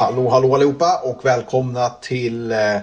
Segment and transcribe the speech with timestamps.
[0.00, 2.76] Hallå, hallå allihopa och välkomna till eh,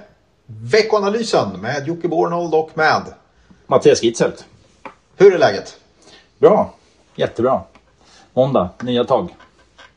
[0.45, 3.01] veckoanalysen med Jocke Bornold och med
[3.67, 4.45] Mattias Gitzelt.
[5.15, 5.77] Hur är läget?
[6.39, 6.73] Bra,
[7.15, 7.61] jättebra.
[8.33, 9.35] Måndag, nya tag.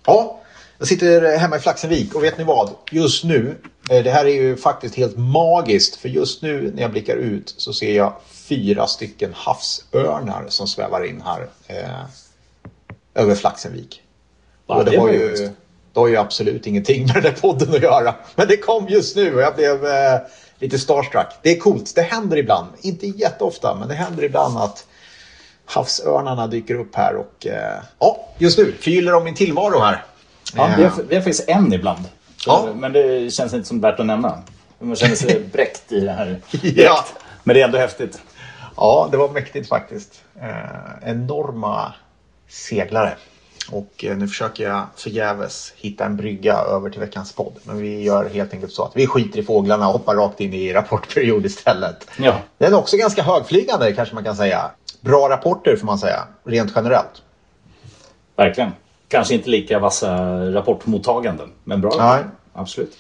[0.07, 0.41] Ja,
[0.79, 2.71] jag sitter hemma i Flaxenvik och vet ni vad?
[2.91, 3.57] Just nu,
[3.91, 7.55] eh, det här är ju faktiskt helt magiskt för just nu när jag blickar ut
[7.57, 12.05] så ser jag fyra stycken havsörnar som svävar in här eh,
[13.15, 14.03] över Flaxenvik.
[14.67, 15.51] Ja, och det, det var ju-
[15.93, 18.15] det har ju absolut ingenting med den där podden att göra.
[18.35, 20.21] Men det kom just nu och jag blev eh,
[20.59, 21.27] lite starstruck.
[21.43, 22.69] Det är coolt, det händer ibland.
[22.81, 24.87] Inte jätteofta, men det händer ibland att
[25.65, 30.05] havsörnarna dyker upp här och eh, ja, just nu förgyller de min tillvaro här.
[30.55, 32.05] Ja, Eh, vi, har, vi har faktiskt en ibland.
[32.47, 32.69] Ja.
[32.75, 34.43] Men det känns inte som värt att nämna.
[34.79, 36.41] Man känner sig bräckt i det här.
[36.63, 37.05] Ja.
[37.45, 38.23] Men det är ändå häftigt.
[38.77, 40.23] Ja, det var mäktigt faktiskt.
[40.41, 41.93] Eh, enorma
[42.49, 43.13] seglare.
[43.71, 47.53] Och eh, nu försöker jag förgäves hitta en brygga över till veckans podd.
[47.65, 50.55] Men vi gör helt enkelt så att vi skiter i fåglarna och hoppar rakt in
[50.55, 52.07] i rapportperiod istället.
[52.19, 52.37] Ja.
[52.59, 54.71] Den är också ganska högflygande kanske man kan säga.
[55.01, 57.23] Bra rapporter får man säga, rent generellt.
[58.37, 58.71] Verkligen.
[59.09, 61.53] Kanske inte lika vassa rapportmottaganden.
[61.65, 61.95] Men bra.
[61.99, 62.25] Nej.
[62.53, 62.97] Absolut.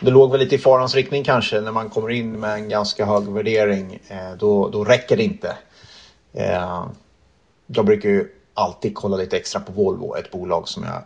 [0.00, 3.04] Det låg väl lite i farans riktning kanske när man kommer in med en ganska
[3.04, 3.98] hög värdering.
[4.08, 5.56] Eh, då, då räcker det inte.
[6.32, 6.84] Eh,
[7.66, 8.28] jag brukar ju
[8.60, 11.02] alltid kolla lite extra på Volvo, ett bolag som jag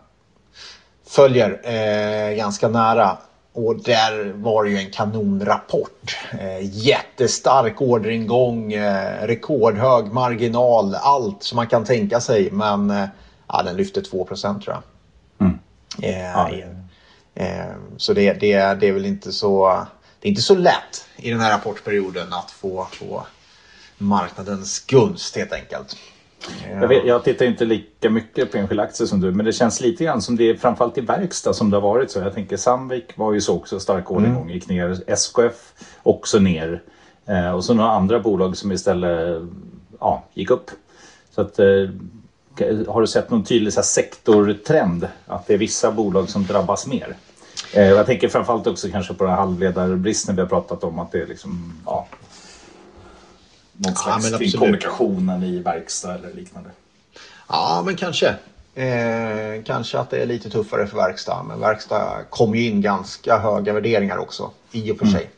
[1.06, 3.16] följer eh, ganska nära.
[3.52, 6.16] Och där var det ju en kanonrapport.
[6.40, 12.50] Eh, jättestark orderingång, eh, rekordhög marginal, allt som man kan tänka sig.
[12.50, 13.04] Men eh,
[13.48, 14.82] ja, den lyfte 2 tror jag.
[15.40, 15.58] Mm.
[16.02, 16.80] Eh, Ja, det-
[17.36, 19.86] Eh, Så det, det, det är väl inte så,
[20.20, 23.26] det är inte så lätt i den här rapportperioden att få, få
[23.98, 25.96] marknadens gunst helt enkelt.
[26.80, 29.80] Jag, vet, jag tittar inte lika mycket på enskilda aktier som du, men det känns
[29.80, 32.18] lite grann som det är framförallt i verkstad som det har varit så.
[32.18, 35.02] Jag tänker Sandvik var ju så också, stark orderingång, gick ner.
[35.06, 35.72] SKF
[36.02, 36.82] också ner.
[37.26, 39.42] Eh, och så några andra bolag som istället
[40.00, 40.70] ja, gick upp.
[41.34, 41.66] Så att, eh,
[42.88, 45.08] har du sett någon tydlig så här, sektortrend?
[45.26, 47.16] Att det är vissa bolag som drabbas mer?
[47.72, 50.98] Eh, jag tänker framförallt också kanske på den här halvledarbristen vi har pratat om.
[50.98, 52.06] Att det är liksom, ja,
[53.76, 56.70] någon Ja, slags men kring kommunikationen i verkstad eller liknande.
[57.48, 58.34] Ja, men kanske.
[58.74, 61.42] Eh, kanske att det är lite tuffare för verkstad.
[61.42, 64.50] Men verkstad kommer ju in ganska höga värderingar också.
[64.72, 65.30] I och för sig.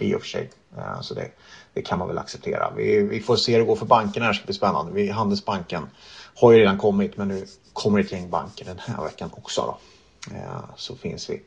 [0.00, 0.50] I och för sig.
[0.76, 1.28] Eh, så det,
[1.74, 2.72] det kan man väl acceptera.
[2.76, 4.28] Vi, vi får se hur det går för bankerna.
[4.28, 4.92] Det ska bli spännande.
[4.92, 5.86] Vi, Handelsbanken
[6.34, 7.16] har ju redan kommit.
[7.16, 9.60] Men nu kommer ett gäng banker den här veckan också.
[9.62, 9.78] Då.
[10.36, 11.42] Eh, så finns vi,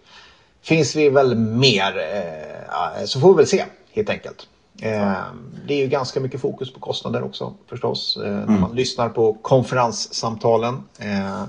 [0.62, 1.98] finns vi väl mer.
[1.98, 4.48] Eh, ja, så får vi väl se helt enkelt.
[4.82, 5.24] Eh,
[5.68, 8.18] det är ju ganska mycket fokus på kostnader också förstås.
[8.18, 10.84] Eh, När man lyssnar på konferenssamtalen.
[11.00, 11.44] Eh,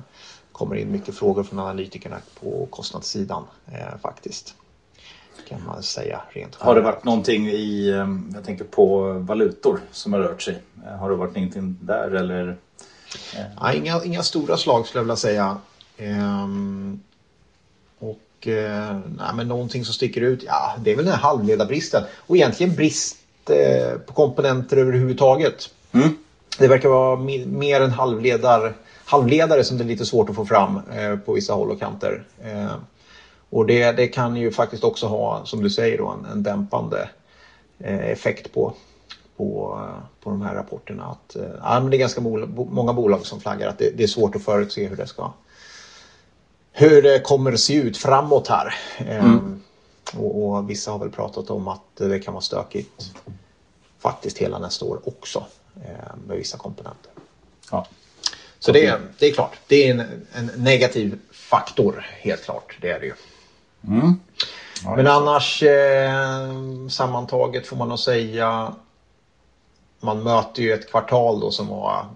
[0.52, 3.44] kommer in mycket frågor från analytikerna på kostnadssidan
[4.02, 4.54] faktiskt.
[5.48, 7.88] Kan man säga rent Har det varit någonting i,
[8.34, 10.62] jag tänker på valutor som har rört sig?
[11.00, 12.56] Har det varit någonting där eller?
[13.60, 15.56] Ja, inga, inga stora slag skulle jag vilja säga.
[15.96, 17.00] Ehm,
[18.38, 22.02] och eh, nej, men någonting som sticker ut, ja det är väl den här halvledarbristen.
[22.16, 23.16] Och egentligen brist
[23.50, 25.70] eh, på komponenter överhuvudtaget.
[26.58, 27.16] Det verkar vara
[27.46, 31.52] mer än halvledar, halvledare som det är lite svårt att få fram eh, på vissa
[31.52, 32.24] håll och kanter.
[32.44, 32.74] Eh,
[33.50, 37.08] och det, det kan ju faktiskt också ha, som du säger, då, en, en dämpande
[37.78, 38.72] eh, effekt på,
[39.36, 41.04] på, eh, på de här rapporterna.
[41.04, 44.06] Att, eh, ja, men det är ganska många bolag som flaggar att det, det är
[44.06, 45.32] svårt att förutse hur det ska
[46.72, 48.74] hur det kommer att se ut framåt här.
[48.98, 49.36] Eh,
[50.16, 53.12] och, och vissa har väl pratat om att det kan vara stökigt
[53.98, 55.46] faktiskt hela nästa år också
[55.76, 57.12] eh, med vissa komponenter.
[57.70, 57.86] Ja.
[58.58, 62.76] Så det, är- det är klart, det är en, en negativ faktor helt klart.
[62.80, 63.14] Det är det ju.
[64.96, 66.48] Men annars eh,
[66.90, 68.74] sammantaget får man nog säga
[70.00, 72.06] man möter ju ett kvartal då som var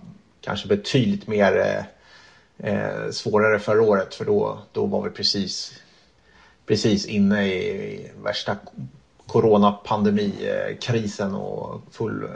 [0.40, 1.84] kanske betydligt mer
[2.58, 5.72] eh, svårare förra året för då, då var vi precis,
[6.66, 8.56] precis inne i, värsta
[9.26, 12.30] coronapandemikrisen och full eh,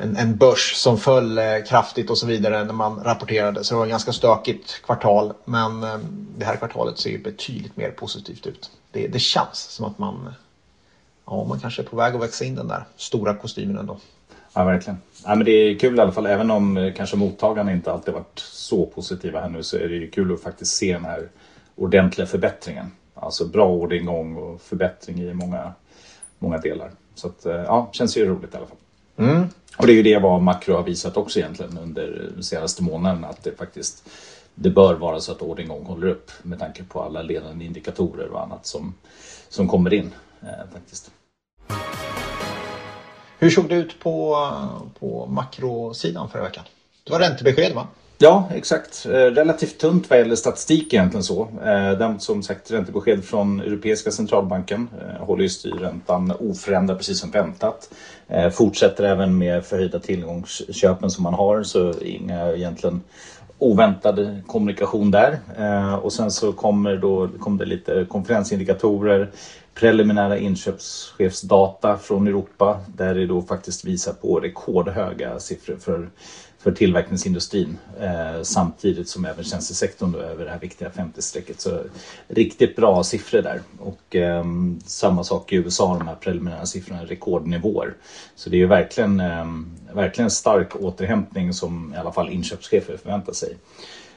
[0.00, 3.64] en, en börs som föll eh, kraftigt och så vidare när man rapporterade.
[3.64, 5.32] Så det var ett ganska stökigt kvartal.
[5.44, 5.98] Men eh,
[6.36, 8.70] det här kvartalet ser ju betydligt mer positivt ut.
[8.90, 10.34] Det, det känns som att man,
[11.26, 13.98] ja, man kanske är på väg att växa in den där stora kostymen ändå.
[14.54, 14.98] Ja, verkligen.
[15.24, 18.14] Ja, men det är kul i alla fall, även om eh, kanske mottagarna inte alltid
[18.14, 21.28] varit så positiva här nu så är det ju kul att faktiskt se den här
[21.76, 22.92] ordentliga förbättringen.
[23.14, 25.72] Alltså bra orderingång och förbättring i många,
[26.38, 26.90] många delar.
[27.14, 28.76] Så att, eh, ja, känns ju roligt i alla fall.
[29.76, 33.28] Och det är ju det vad makro har visat också egentligen under de senaste månaderna
[33.28, 34.08] att det faktiskt
[34.54, 38.42] det bör vara så att orderingång håller upp med tanke på alla ledande indikatorer och
[38.42, 38.94] annat som,
[39.48, 40.14] som kommer in.
[40.42, 41.10] Eh, faktiskt.
[43.42, 44.36] Hur såg det ut på,
[45.00, 46.64] på makrosidan förra veckan?
[47.04, 47.86] Det var räntebesked va?
[48.18, 49.06] Ja, exakt.
[49.06, 51.42] Eh, relativt tunt vad gäller statistik egentligen så.
[51.42, 57.30] Eh, Däremot som sagt räntebesked från Europeiska centralbanken eh, håller ju styrräntan oförändrad precis som
[57.30, 57.90] väntat.
[58.52, 63.00] Fortsätter även med förhöjda tillgångsköpen som man har så inga egentligen
[63.58, 65.38] oväntad kommunikation där.
[66.02, 69.30] Och sen så kommer då, kom det lite konferensindikatorer,
[69.74, 76.10] preliminära inköpschefsdata från Europa där det då faktiskt visar på rekordhöga siffror för
[76.62, 81.60] för tillverkningsindustrin eh, samtidigt som även tjänstesektorn då över det här viktiga 50-strecket.
[81.60, 81.80] Så
[82.28, 83.60] riktigt bra siffror där.
[83.78, 84.44] Och eh,
[84.84, 87.94] samma sak i USA, de här preliminära siffrorna, rekordnivåer.
[88.34, 89.46] Så det är ju verkligen, eh,
[89.92, 93.56] verkligen stark återhämtning som i alla fall inköpschefer förväntar sig.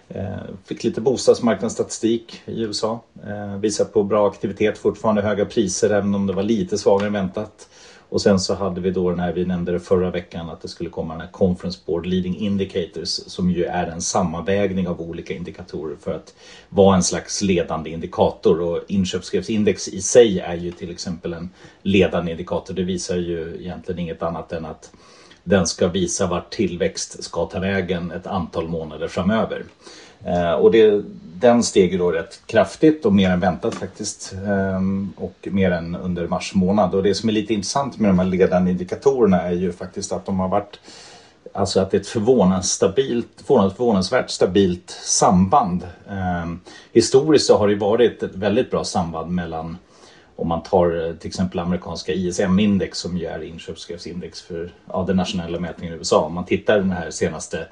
[0.09, 3.03] Eh, fick lite bostadsmarknadsstatistik i USA.
[3.27, 7.13] Eh, visar på bra aktivitet, fortfarande höga priser även om det var lite svagare än
[7.13, 7.69] väntat.
[8.09, 10.67] Och sen så hade vi då den här, vi nämnde det förra veckan, att det
[10.67, 15.33] skulle komma den här Conference Board Leading Indicators som ju är en sammanvägning av olika
[15.33, 16.33] indikatorer för att
[16.69, 18.61] vara en slags ledande indikator.
[18.61, 21.49] Och inköpschefsindex i sig är ju till exempel en
[21.81, 22.73] ledande indikator.
[22.73, 24.91] Det visar ju egentligen inget annat än att
[25.47, 29.63] den ska visa vart tillväxt ska ta vägen ett antal månader framöver.
[30.25, 31.03] Eh, och det,
[31.35, 34.33] den steg då rätt kraftigt och mer än väntat faktiskt.
[34.47, 36.95] Ehm, och mer än under mars månad.
[36.95, 40.25] Och det som är lite intressant med de här ledande indikatorerna är ju faktiskt att
[40.25, 40.79] de har varit
[41.53, 45.87] Alltså att det är ett förvånansvärt stabilt, förvånansvärt stabilt samband.
[46.09, 46.59] Ehm,
[46.93, 49.77] historiskt så har det varit ett väldigt bra samband mellan
[50.35, 55.15] om man tar eh, till exempel amerikanska ISM-index som ju är inköpschefsindex för ja, den
[55.15, 56.25] nationella mätningen i USA.
[56.25, 57.67] Om man tittar den här senaste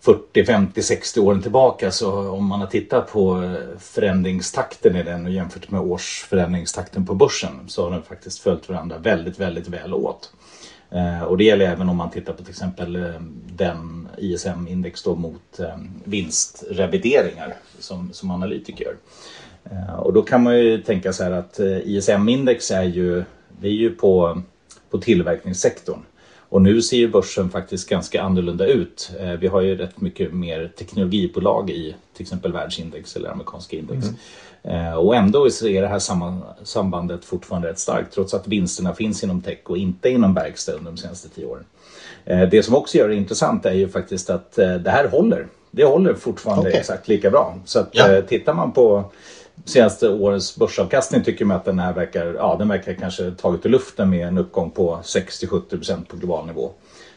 [0.00, 5.26] 40, 50, 60 åren tillbaka så om man har tittat på eh, förändringstakten i den
[5.26, 9.94] och jämfört med årsförändringstakten på börsen så har den faktiskt följt varandra väldigt, väldigt väl
[9.94, 10.32] åt.
[10.90, 13.12] Eh, och det gäller även om man tittar på till exempel
[13.46, 15.60] den ISM-index då mot
[16.04, 18.96] vinstrevideringar som, som analytiker gör.
[19.98, 23.24] Och då kan man ju tänka så här att ISM-index är ju,
[23.60, 24.42] det är ju på,
[24.90, 26.00] på tillverkningssektorn.
[26.54, 29.10] Och nu ser ju börsen faktiskt ganska annorlunda ut.
[29.20, 34.06] Eh, vi har ju rätt mycket mer teknologibolag i till exempel världsindex eller amerikanska index.
[34.62, 34.98] Mm.
[34.98, 35.98] Och ändå är det här
[36.64, 40.90] sambandet fortfarande rätt starkt trots att vinsterna finns inom tech och inte inom verkstad under
[40.90, 41.64] de senaste tio åren.
[42.24, 45.46] Eh, det som också gör det intressant är ju faktiskt att det här håller.
[45.70, 46.80] Det håller fortfarande okay.
[46.80, 47.58] exakt lika bra.
[47.64, 48.22] Så att ja.
[48.22, 49.04] tittar man på
[49.64, 53.68] senaste årets börsavkastning tycker man att den här verkar, ja, den verkar kanske tagit i
[53.68, 56.70] luften med en uppgång på 60-70% på global nivå.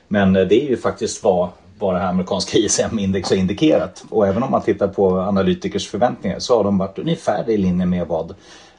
[0.08, 1.50] Men eh, det är ju faktiskt vad,
[1.80, 4.04] vad det här amerikanska ISM-index har indikerat.
[4.10, 7.86] Och även om man tittar på analytikers förväntningar så har de varit ungefär i linje
[7.86, 8.36] med vad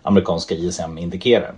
[0.09, 1.55] amerikanska ISM indikerar.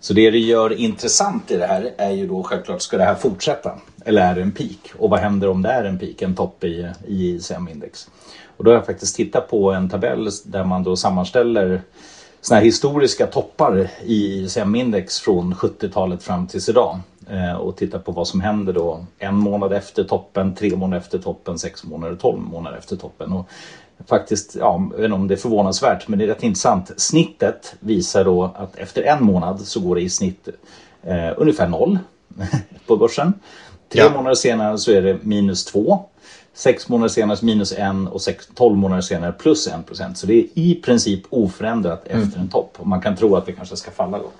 [0.00, 3.14] Så det det gör intressant i det här är ju då självklart, ska det här
[3.14, 3.78] fortsätta?
[4.04, 4.92] Eller är det en peak?
[4.98, 8.08] Och vad händer om det är en peak, en topp i, i ISM-index?
[8.56, 11.82] Och då har jag faktiskt tittat på en tabell där man då sammanställer
[12.40, 17.00] såna här historiska toppar i ISM-index från 70-talet fram tills idag.
[17.30, 21.18] Eh, och tittar på vad som händer då en månad efter toppen, tre månader efter
[21.18, 23.32] toppen, sex månader, tolv månader efter toppen.
[23.32, 23.48] Och
[24.06, 26.90] faktiskt, ja, jag vet inte om det är förvånansvärt, men det är rätt intressant.
[26.96, 30.48] Snittet visar då att efter en månad så går det i snitt
[31.02, 31.98] eh, ungefär noll
[32.86, 33.32] på börsen.
[33.92, 34.10] Tre ja.
[34.10, 36.04] månader senare så är det minus två.
[36.54, 40.18] Sex månader senare minus en och sex, 12 månader senare plus en procent.
[40.18, 42.22] Så det är i princip oförändrat mm.
[42.22, 42.76] efter en topp.
[42.78, 44.30] Och man kan tro att det kanske ska falla då.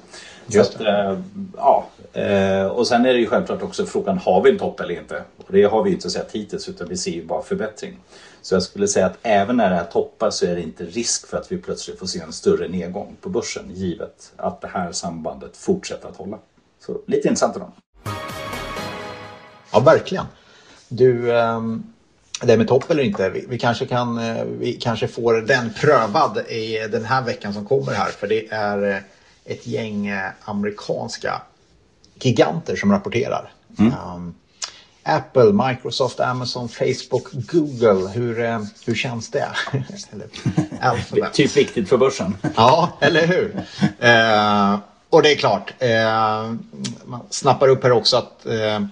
[0.46, 1.18] Just att, äh,
[1.56, 1.86] ja.
[2.12, 5.22] Äh, och sen är det ju självklart också frågan, har vi en topp eller inte?
[5.36, 7.98] Och det har vi inte sett hittills utan vi ser ju bara förbättring.
[8.42, 11.26] Så jag skulle säga att även när det här toppar så är det inte risk
[11.26, 14.92] för att vi plötsligt får se en större nedgång på börsen givet att det här
[14.92, 16.38] sambandet fortsätter att hålla.
[16.86, 17.72] Så lite intressant idag.
[19.72, 20.24] Ja, verkligen.
[20.88, 21.91] Du, ähm,
[22.46, 26.38] det med topp eller inte, vi, vi, kanske kan, eh, vi kanske får den prövad
[26.38, 28.10] i den här veckan som kommer här.
[28.10, 28.98] För det är eh,
[29.44, 31.42] ett gäng eh, amerikanska
[32.14, 33.52] giganter som rapporterar.
[33.78, 33.92] Mm.
[33.92, 34.34] Um,
[35.02, 38.08] Apple, Microsoft, Amazon, Facebook, Google.
[38.08, 39.48] Hur, hur känns det?
[40.12, 42.36] eller, typ viktigt för börsen.
[42.56, 43.48] ja, eller hur?
[44.02, 44.78] Uh,
[45.10, 46.54] och det är klart, uh,
[47.04, 48.86] man snappar upp här också att uh,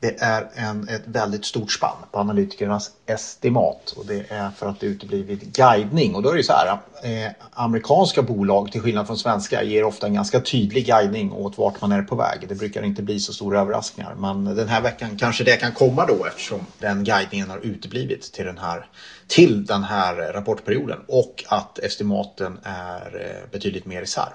[0.00, 4.80] det är en, ett väldigt stort spann på analytikernas estimat och det är för att
[4.80, 6.14] det uteblivit guidning.
[6.14, 10.06] Och då är det så här, eh, amerikanska bolag till skillnad från svenska ger ofta
[10.06, 12.48] en ganska tydlig guidning åt vart man är på väg.
[12.48, 16.06] Det brukar inte bli så stora överraskningar men den här veckan kanske det kan komma
[16.06, 18.86] då eftersom den guidningen har uteblivit till den här,
[19.26, 24.34] till den här rapportperioden och att estimaten är eh, betydligt mer isär.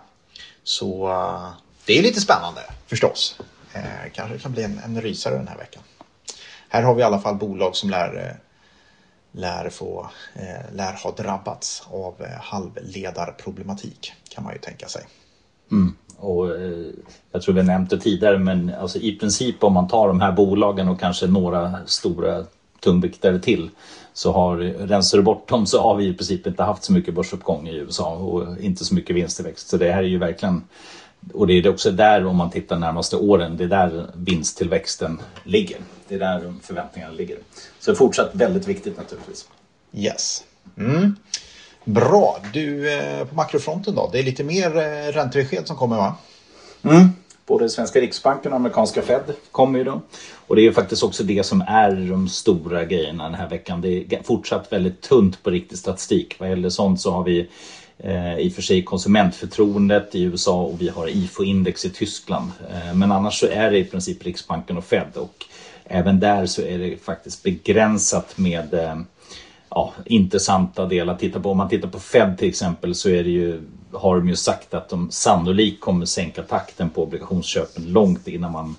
[0.64, 1.50] Så eh,
[1.86, 3.36] det är lite spännande förstås.
[3.74, 5.84] Eh, kanske kan bli en, en rysare den här veckan.
[6.70, 8.36] Här har vi i alla fall bolag som lär, eh,
[9.42, 15.04] lär, få, eh, lär ha drabbats av eh, halvledarproblematik kan man ju tänka sig.
[15.72, 15.96] Mm.
[16.18, 16.86] Och, eh,
[17.32, 20.32] jag tror vi nämnt det tidigare men alltså, i princip om man tar de här
[20.32, 22.46] bolagen och kanske några stora
[22.80, 23.70] tungviktare till
[24.14, 27.14] så har, rensar du bort dem så har vi i princip inte haft så mycket
[27.14, 29.70] börsuppgång i USA och inte så mycket vinsttillväxt.
[29.70, 30.64] Så det här är ju verkligen
[31.34, 35.78] och det är också där om man tittar närmaste åren, det är där vinsttillväxten ligger.
[36.08, 37.38] Det är där förväntningarna ligger.
[37.80, 39.48] Så det är fortsatt väldigt viktigt naturligtvis.
[39.94, 40.44] Yes.
[40.78, 41.16] Mm.
[41.86, 42.38] Bra.
[42.54, 44.10] Du, eh, på makrofronten då?
[44.12, 46.16] Det är lite mer eh, räntebesked som kommer va?
[46.84, 47.10] Mm.
[47.46, 50.02] Både svenska riksbanken och amerikanska Fed kommer ju då.
[50.48, 53.82] Och det är faktiskt också det som är de stora grejerna den här veckan.
[53.82, 56.36] Det är fortsatt väldigt tunt på riktig statistik.
[56.40, 57.50] Vad gäller sånt så har vi
[58.04, 62.52] Eh, i och för sig konsumentförtroendet i USA och vi har IFO-index i Tyskland.
[62.70, 65.46] Eh, men annars så är det i princip Riksbanken och Fed och
[65.84, 68.96] även där så är det faktiskt begränsat med eh,
[69.70, 71.16] ja, intressanta delar.
[71.16, 74.30] Titta på, om man tittar på Fed till exempel så är det ju, har de
[74.30, 78.76] ju sagt att de sannolikt kommer sänka takten på obligationsköpen långt innan man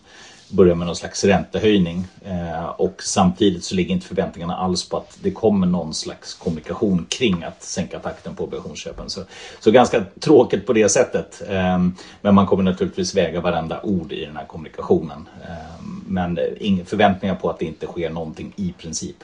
[0.52, 2.06] börja med någon slags räntehöjning.
[2.24, 7.06] Eh, och samtidigt så ligger inte förväntningarna alls på att det kommer någon slags kommunikation
[7.08, 9.10] kring att sänka takten på obligationsköpen.
[9.10, 9.20] Så,
[9.60, 11.42] så ganska tråkigt på det sättet.
[11.48, 11.78] Eh,
[12.20, 15.28] men man kommer naturligtvis väga varenda ord i den här kommunikationen.
[15.42, 15.82] Eh,
[16.12, 19.16] men inga förväntningar på att det inte sker någonting i princip.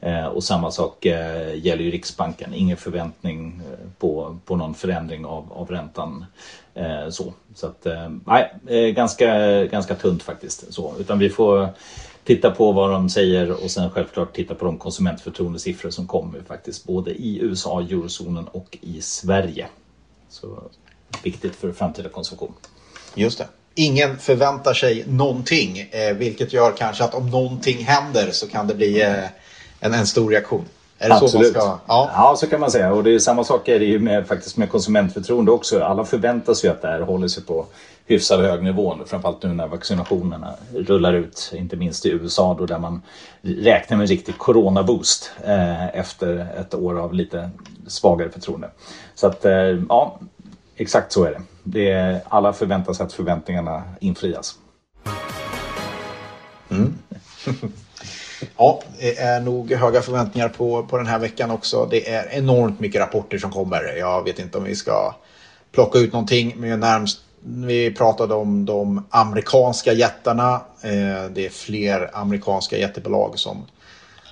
[0.00, 2.54] Eh, och samma sak eh, gäller ju Riksbanken.
[2.54, 6.24] Ingen förväntning eh, på, på någon förändring av, av räntan.
[7.10, 7.86] så så att,
[8.26, 10.72] nej, ganska, ganska tunt faktiskt.
[10.72, 11.68] Så, utan vi får
[12.24, 16.84] titta på vad de säger och sen självklart titta på de konsumentförtroendesiffror som kommer faktiskt
[16.84, 19.66] både i USA, eurozonen och i Sverige.
[20.28, 20.62] Så
[21.24, 22.52] viktigt för framtida konsumtion.
[23.14, 23.46] Just det.
[23.74, 29.02] Ingen förväntar sig någonting, vilket gör kanske att om någonting händer så kan det bli
[29.80, 30.64] en, en stor reaktion.
[30.98, 31.32] Är det Absolut.
[31.32, 31.78] så man ska?
[31.86, 32.10] Ja.
[32.14, 32.92] ja, så kan man säga.
[32.92, 35.82] Och det är samma sak är det ju med, faktiskt med konsumentförtroende också.
[35.82, 37.66] Alla förväntar sig att det här håller sig på
[38.06, 38.96] hyfsat hög nivå.
[39.06, 41.52] Framförallt nu när vaccinationerna rullar ut.
[41.54, 43.02] Inte minst i USA då där man
[43.42, 47.50] räknar med en riktig coronaboost eh, efter ett år av lite
[47.86, 48.70] svagare förtroende.
[49.14, 49.52] Så att eh,
[49.88, 50.18] ja,
[50.76, 54.54] exakt så är det det är, alla förväntar sig att förväntningarna infrias.
[56.70, 56.98] Mm.
[58.56, 61.88] Ja, det är nog höga förväntningar på, på den här veckan också.
[61.90, 63.96] Det är enormt mycket rapporter som kommer.
[63.98, 65.14] Jag vet inte om vi ska
[65.72, 66.54] plocka ut någonting.
[66.56, 70.54] Men närmst, vi pratade om de amerikanska jättarna.
[70.82, 73.66] Eh, det är fler amerikanska jättebolag som,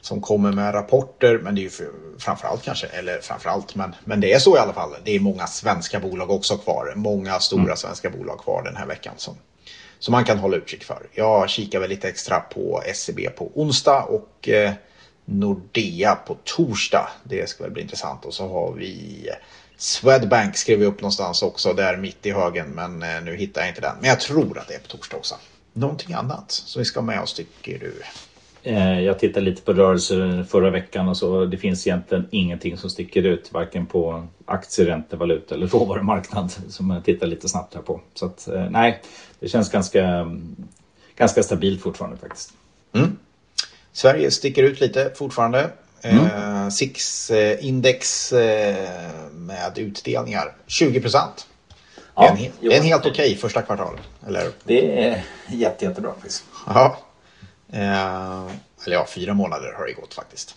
[0.02, 1.38] som kommer med rapporter.
[1.38, 4.58] Men det är ju för, framförallt kanske, eller framförallt, men, men det är så i
[4.58, 4.90] alla fall.
[5.04, 6.92] Det är många svenska bolag också kvar.
[6.96, 7.76] Många stora mm.
[7.76, 9.34] svenska bolag kvar den här veckan som,
[9.98, 11.06] som man kan hålla utkik för.
[11.12, 14.72] Jag kikar väl lite extra på SEB på onsdag och eh,
[15.24, 17.08] Nordea på torsdag.
[17.24, 18.24] Det ska väl bli intressant.
[18.24, 19.28] Och så har vi
[19.76, 23.70] Swedbank skrev vi upp någonstans också där mitt i högen men eh, nu hittar jag
[23.70, 23.96] inte den.
[24.00, 25.34] Men jag tror att det är på torsdag också.
[25.72, 28.02] Någonting annat som vi ska ha med oss tycker du?
[28.62, 31.44] Eh, jag tittade lite på rörelser förra veckan och så.
[31.44, 36.90] Det finns egentligen ingenting som sticker ut varken på aktier, räntor, valuta eller råvarumarknad som
[36.90, 38.00] jag tittar lite snabbt här på.
[38.14, 39.02] Så att, eh, nej,
[39.40, 40.30] det känns ganska,
[41.16, 42.52] ganska stabilt fortfarande faktiskt.
[42.92, 43.16] Mm.
[43.92, 45.70] Sverige sticker ut lite fortfarande.
[46.02, 46.24] Mm.
[46.24, 51.46] Eh, SIX-index eh, med utdelningar 20 procent.
[52.14, 54.00] Ja, det är en, det är en helt okej okay första kvartal.
[54.26, 54.48] Eller?
[54.64, 56.44] Det är jätte, jättebra faktiskt.
[56.66, 56.98] Ja.
[57.72, 58.46] Eh,
[58.84, 60.54] eller ja, fyra månader har det gått faktiskt.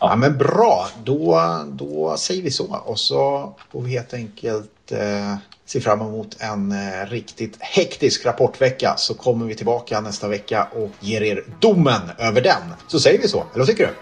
[0.00, 0.08] Ja.
[0.10, 0.16] ja.
[0.16, 2.82] men bra, då, då säger vi så.
[2.84, 8.94] Och så får vi helt enkelt eh, se fram emot en eh, riktigt hektisk rapportvecka.
[8.96, 12.62] Så kommer vi tillbaka nästa vecka och ger er domen över den.
[12.88, 13.92] Så säger vi så, eller vad tycker du?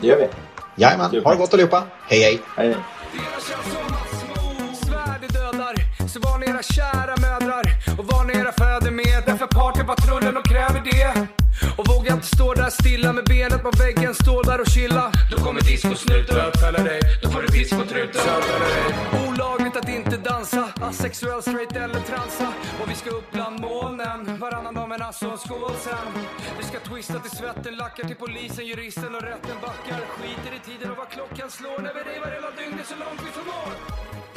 [0.00, 0.28] Det gör vi.
[0.82, 1.82] Jajamän, ha det gott allihopa.
[2.08, 2.40] Hej hej!
[2.56, 2.76] hej.
[6.14, 7.64] Så var ni era kära mödrar
[7.98, 11.13] och var ni era fäder med Därför partypatrullen och kräver det
[11.84, 15.12] och vågar inte stå där stilla med benet på väggen, stå där och chilla.
[15.30, 18.84] Då kommer discosnuten bötfälla dig, då får du discotruten bötfälla dig.
[19.28, 22.48] Olagligt att inte dansa, asexuell, straight eller transa.
[22.80, 26.06] Och vi ska upp bland molnen, varannan dag med glass och en skål sen.
[26.58, 30.00] Vi ska twista till svetten, lackar till polisen, juristen och rätten backar.
[30.16, 33.30] Skiter i tiden och vad klockan slår när vi revar hela dygnet så långt vi
[33.38, 34.33] förmår.